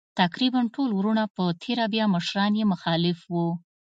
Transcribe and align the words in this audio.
تقریباً 0.19 0.59
ټول 0.75 0.89
وروڼه 0.93 1.23
په 1.35 1.43
تېره 1.63 1.85
بیا 1.93 2.05
مشران 2.15 2.51
یې 2.59 2.65
مخالف 2.73 3.19
وو. 3.33 3.47